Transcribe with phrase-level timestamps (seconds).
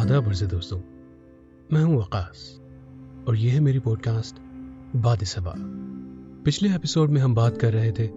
[0.00, 0.78] आदाब अर्ज़ दोस्तों,
[1.72, 2.60] मैं हूँ वकास
[3.28, 4.36] और यह है मेरी पॉडकास्ट
[4.96, 5.54] बाद सबा।
[6.44, 8.08] पिछले एपिसोड में हम बात कर रहे थे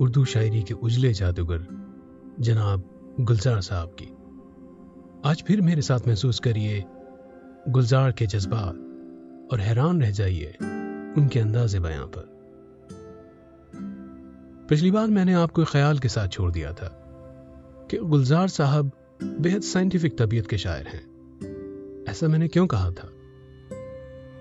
[0.00, 1.66] उर्दू शायरी के उजले जादूगर,
[2.40, 2.84] जनाब
[3.20, 4.06] गुलजार साहब की।
[5.28, 6.84] आज फिर मेरे साथ महसूस करिए
[7.68, 10.56] गुलजार के जज्बात और हैरान रह जाइए
[11.16, 12.30] उनके अंदाज बयां पर।
[14.68, 16.88] पिछली बार मैंने आपको ख्याल के साथ छोड़ दिया था
[17.90, 18.90] कि गुलजार साहब
[19.22, 21.15] बेहद साइंटिफिक तबीयत के शायर हैं।
[22.08, 23.12] ऐसा मैंने क्यों कहा था?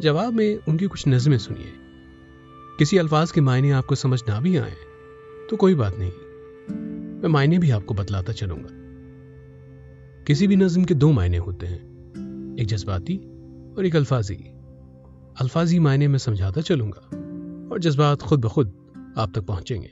[0.02, 1.74] जवाब में उनकी कुछ नज़में सुनिए।
[2.80, 4.76] किसी अल्फाज के मायने आपको समझ ना भी आए
[5.50, 6.12] तो कोई बात नहीं।
[7.22, 8.70] मैं मायने भी आपको बतलाता चलूँगा।
[10.24, 11.82] किसी भी नज्म के दो मायने होते हैं,
[12.60, 13.18] एक जज्बाती
[13.78, 14.36] और एक अल्फाजी।
[15.42, 17.02] अल्फाजी मायने में समझाता चलूँगा
[17.72, 18.74] और जज्बात खुद ब खुद
[19.18, 19.92] आप तक पहुँचेंगे।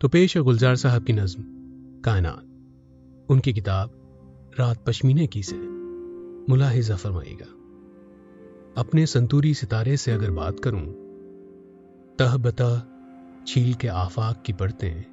[0.00, 1.44] तो पेश है गुलजार साहब की नज्म,
[2.04, 2.42] कायनात।
[3.30, 3.90] उनकी किताब
[4.60, 5.75] रात पश्मीने की से।
[6.50, 7.46] मुलाहिजा फरमाएगा,
[8.80, 10.86] अपने संतूरी सितारे से अगर बात करूँ
[12.18, 12.88] तह बता
[13.46, 15.06] छील के आफाक की पड़ते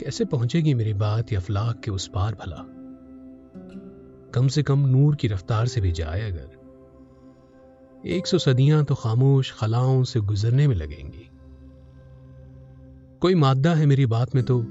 [0.00, 2.64] कैसे पहुंचेगी मेरी बात या फलाक के उस पार भला?
[4.34, 6.50] कम से कम नूर की रफ्तार से भी जाए अगर।
[8.06, 11.30] एक सौ सदियाँ तो खामोश खलाओं से गुजरने में लगेंगी।
[13.20, 14.64] कोई मादा है मेरी बात में तो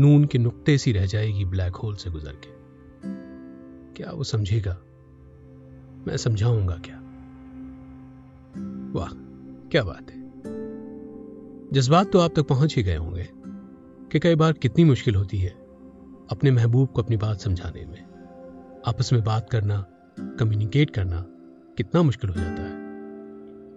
[0.00, 2.57] नून के नुक्ते सी रह जाएगी ब्लैक होल से गुजर के।
[3.98, 4.72] क्या वो समझेगा?
[6.06, 6.96] मैं समझाऊँगा क्या?
[8.92, 9.08] वाह,
[9.68, 10.30] क्या बात है।
[11.72, 13.28] जज्बात तो आप तक पहुँच ही गए होंगे
[14.12, 15.50] कि कई बार कितनी मुश्किल होती है
[16.30, 18.04] अपने महबूब को अपनी बात समझाने में।
[18.86, 19.86] आपस में बात करना
[20.20, 21.24] कम्युनिकेट करना
[21.76, 22.78] कितना मुश्किल हो जाता है।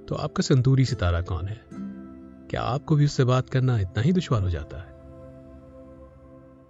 [0.05, 1.61] तो आपका संतूरी सितारा कौन है?
[2.49, 4.91] क्या आपको भी उससे बात करना इतना ही दुश्वार हो जाता है?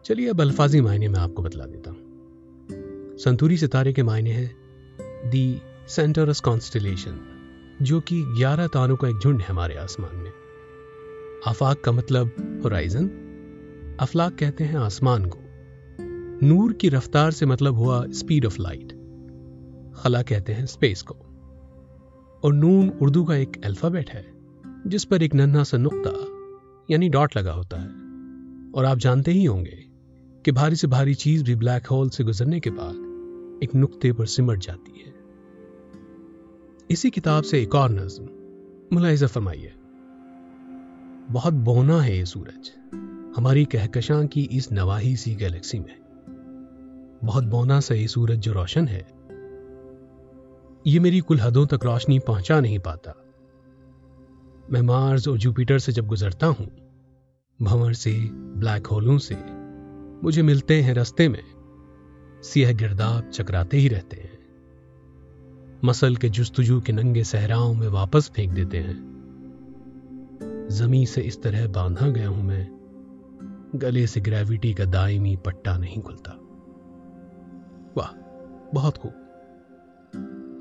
[0.05, 2.00] चलिए अब अल्फाजी मायने में आपको बतला देता हूँ।
[3.23, 4.55] संतूरी सितारे के मायने हैं।
[5.29, 7.19] दी सेंटरस कॉन्स्टलेशन
[7.81, 10.31] जो कि ग्यारह तारों का एक झुंड है हमारे आसमान में।
[11.47, 12.27] आफाक का मतलब
[12.63, 13.07] होराइजन
[13.99, 15.39] अफलाक कहते हैं आसमान को।
[16.47, 18.87] नूर की रफ्तार से मतलब हुआ स्पीड ऑफ़ लाइट
[19.95, 21.15] खला कहते हैं स्पेस को।
[22.43, 24.33] और नून उर्दू का एक अल्फ़ाबेट है,
[24.87, 26.27] जिस पर एक नन्हा सा नुक्ता,
[26.93, 27.89] यानी डॉट लगा होता है।
[28.71, 29.85] और आप जानते ही होंगे
[30.45, 33.10] कि भारी से भारी चीज़ भी ब्लैक होल से गुजरने के बाद
[33.63, 35.13] एक नुक्ते पर सिमट जाती है।
[36.89, 38.27] इसी किताब से एक और नज्म,
[38.93, 39.73] मुलायजा फरमाइए।
[41.31, 42.71] बहुत बोना है ये सूरज,
[43.35, 45.95] हमारी कहकशां की इस नवाही सी गैलेक्सी में।
[47.23, 49.07] बहुत बोना सा ये सूरज जो रोशन है,
[50.87, 53.13] ये मेरी कुल हदों तक रोशनी पहुँचा नहीं पाता।
[54.71, 56.67] मैं मार्स और जुपिटर से जब गुजरता हूँ,
[57.61, 59.37] भंवर से, ब्लैक होलों से,
[60.23, 61.43] मुझे मिलते हैं रस्ते में।
[62.43, 64.39] सियह गिरदाब चकराते ही रहते हैं।
[65.83, 69.11] मसल के जुस्तुजू के नंगे सहराओं में वापस फेंक देते हैं।
[70.71, 72.67] जमी से इस तरह बांधा गया हूँ मैं,
[73.75, 76.31] गले से ग्रेविटी का दायमी पट्टा नहीं खुलता।
[77.97, 78.11] वाह,
[78.73, 79.11] बहुत खूब।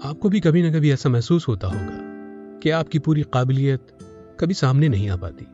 [0.04, 1.98] आपको भी कभी ना कभी ऐसा महसूस होता होगा
[2.60, 3.86] कि आपकी पूरी काबिलियत
[4.40, 5.46] कभी सामने नहीं आ पाती।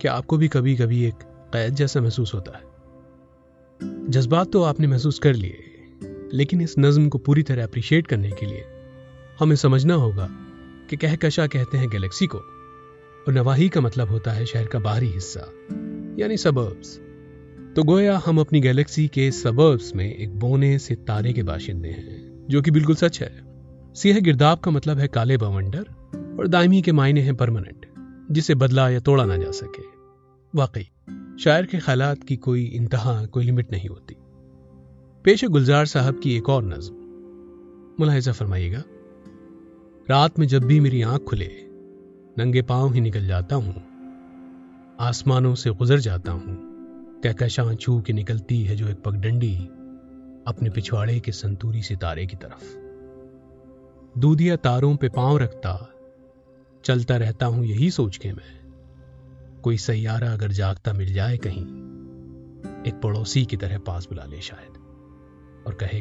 [0.00, 1.14] क्या आपको भी कभी कभी एक
[1.52, 2.69] कैद जैसा महसूस होता है?
[3.82, 5.58] जज्बात तो आपने महसूस कर लिए,
[6.32, 8.64] लेकिन इस नज्म को पूरी तरह अप्रिशिएट करने के लिए
[9.40, 10.28] हमें समझना होगा
[10.90, 15.08] कि कहकशा कहते हैं गैलेक्सी को, और नवाही का मतलब होता है शहर का बाहरी
[15.08, 15.46] हिस्सा,
[16.18, 16.98] यानी सबर्ब्स
[17.76, 22.46] तो गोया हम अपनी गैलेक्सी के सबर्ब्स में एक बोने से तारे के बाशिंदे हैं,
[22.50, 23.32] जो कि बिल्कुल सच है।
[23.94, 25.86] सिंह गिरदाब का मतलब है काले बवंडर,
[26.40, 27.86] और दायमी के मायने हैं परमानेंट
[28.30, 29.82] जिसे बदला या तोड़ा ना जा सके।
[30.54, 30.88] वाकई।
[31.44, 34.16] शायर के ख्यालात की कोई इंतहा, कोई लिमिट नहीं होती।
[35.24, 38.82] पेश गुलजार साहब की एक और नज्म। मुलायजा फरमाइएगा,
[40.08, 41.48] रात में जब भी मेरी आँख खुले,
[42.38, 43.74] नंगे पाँव ही निकल जाता हूँ,
[45.00, 46.58] आसमानों से गुजर जाता हूँ
[47.24, 49.56] कहकशां छू के निकलती है जो एक पगडंडी
[50.46, 55.94] अपने पिछवाड़े के संतूरी सितारे की तरफ़। दूधिया तारों पे पाँव रखता,
[56.84, 58.59] चलता रहता हूँ यही सोच के मैं।
[59.62, 61.64] कोई सैयारा अगर जागता मिल जाए कहीं,
[62.84, 64.72] एक पड़ोसी की तरह पास बुला ले शायद,
[65.66, 66.00] और कहे,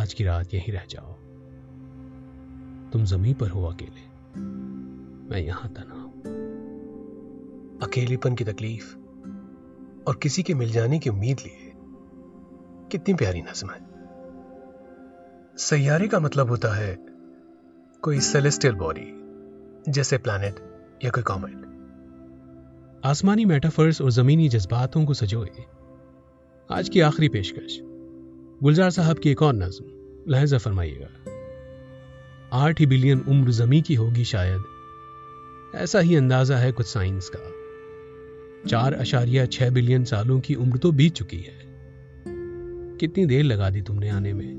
[0.00, 1.12] आज की रात यहीं रह जाओ।
[2.90, 4.08] तुम जमी पर हो अकेले।
[5.30, 6.22] मैं यहाँ तना हूँ
[7.78, 8.96] अकेलेपन की तकलीफ़
[10.06, 11.72] और किसी के मिल जाने की उम्मीद लिए
[12.90, 13.92] कितनी प्यारी नज्म है।
[15.56, 16.98] सैयारे का मतलब होता है
[18.02, 19.12] कोई सेलेस्टियल बॉडी
[19.92, 20.60] जैसे प्लैनेट
[21.04, 21.71] या कोई कॉमेट
[23.04, 25.48] आसमानी मेटाफर्स और जमीनी जज्बातों को सजोए।
[26.70, 27.78] आज की आखिरी पेशकश।
[28.62, 29.84] गुलजार साहब की एक और नज्म,
[30.32, 31.08] लहजा फरमाइएगा।
[32.52, 34.62] आठ ही बिलियन उम्र जमी की होगी शायद।
[35.74, 37.52] ऐसा ही अंदाज़ा है कुछ साइंस का।
[38.68, 41.66] चार अशारिया छह बिलियन सालों की उम्र तो बीत चुकी है।
[42.96, 44.54] कितनी देर लगा दी तुमने आने में?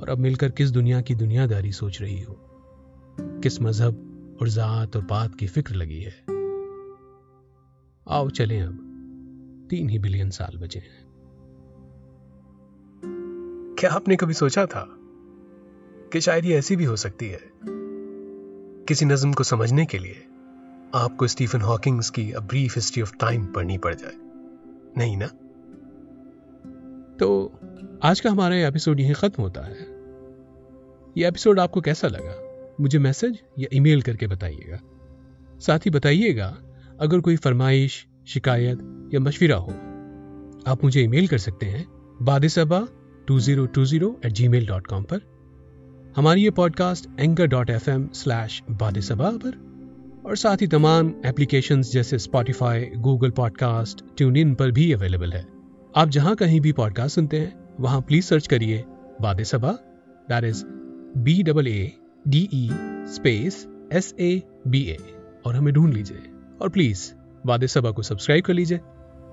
[0.00, 2.36] और अब मिलकर किस दुनिया की दुनियादारी सोच रही हो?
[3.20, 4.08] किस मज़हब
[4.40, 6.31] और जात और बात की फ़िक्र लगी है?
[8.08, 8.88] आओ चले अब।
[9.70, 11.06] तीन ही बिलियन साल बचे हैं।
[13.78, 14.88] क्या आपने कभी सोचा था
[16.12, 17.40] कि शायद ये ऐसी भी हो सकती है?
[18.88, 20.26] किसी नज्म को समझने के लिए
[20.94, 24.12] आपको स्टीफन हॉकिंग्स की A Brief History of Time पढ़नी पड़ जाए।
[24.98, 25.26] नहीं ना?
[27.16, 27.52] तो
[28.02, 29.76] आज का हमारा ये एपिसोड यहीं खत्म होता है।
[31.16, 32.52] ये एपिसोड आपको कैसा लगा?
[32.80, 34.80] मुझे मैसेज या ईमेल करके बताइएगा।
[35.58, 36.62] साथ ही बताइएगा
[37.02, 37.94] अगर कोई फरमाइश,
[38.28, 39.70] शिकायत या मशवरा हो,
[40.66, 41.84] आप मुझे ईमेल कर सकते हैं
[42.22, 42.86] बादिसबा
[43.28, 45.20] two zero two zero at Gmail dot com पर।
[46.16, 49.58] हमारी ये podcast Anchor dot F M slash बादिसबा पर,
[50.26, 55.44] और साथ ही तमाम एप्लीकेशंस जैसे Spotify Google podcast tune in पर भी अवेलेबल है।
[55.94, 58.84] आप जहाँ कहीं भी पॉडकास्ट सुनते हैं, वहाँ प्लीज़ सर्च करिए
[59.20, 59.72] बादिसबा
[60.28, 60.64] that is
[61.18, 61.92] B double A
[62.28, 62.68] D E
[63.14, 64.98] space S A B A
[65.46, 66.31] और हमें ढूंढ लीजिए।
[66.62, 67.12] और प्लीज़
[67.46, 68.78] वादे सभा को सब्सक्राइब कर लीजिए,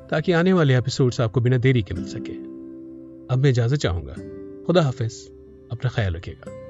[0.10, 2.34] ताकि आने वाले एपिसोड्स आपको बिना देरी के मिल सके।
[3.34, 4.14] अब मैं इजाज़त चाहूँगा।
[4.66, 5.28] खुदा हाफिज।
[5.72, 6.69] अपना ख्याल रखिएगा।